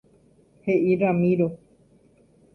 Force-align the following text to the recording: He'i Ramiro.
He'i 0.67 0.95
Ramiro. 1.03 1.49